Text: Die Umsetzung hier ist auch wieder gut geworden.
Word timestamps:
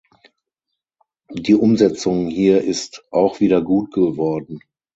Die 1.31 1.53
Umsetzung 1.53 2.25
hier 2.27 2.63
ist 2.63 3.05
auch 3.11 3.39
wieder 3.39 3.61
gut 3.61 3.93
geworden. 3.93 4.57